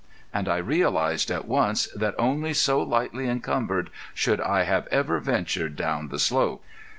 And 0.33 0.49
I 0.49 0.57
realized 0.57 1.29
at 1.29 1.45
once 1.47 1.85
that 1.89 2.15
only 2.17 2.55
so 2.55 2.81
lightly 2.81 3.27
encumbered 3.27 3.91
should 4.15 4.41
I 4.41 4.63
have 4.63 4.87
ever 4.87 5.19
ventured 5.19 5.75
down 5.75 6.07
the 6.07 6.17
slope. 6.17 6.63